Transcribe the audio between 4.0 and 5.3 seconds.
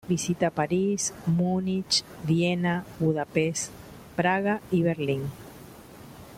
Praga y Berlín.